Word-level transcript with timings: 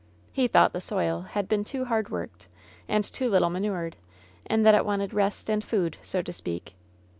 He 0.31 0.47
thought 0.47 0.73
the 0.73 0.81
soil 0.81 1.21
had 1.21 1.47
been 1.47 1.63
too 1.63 1.85
hard 1.85 2.09
worked, 2.09 2.47
and 2.87 3.03
too 3.03 3.29
little 3.29 3.51
manured, 3.51 3.97
and 4.47 4.65
that 4.65 4.73
it 4.73 4.83
wanted 4.83 5.13
rest 5.13 5.47
and 5.47 5.63
food, 5.63 5.95
so 6.01 6.23
to 6.23 6.33
speak. 6.33 6.73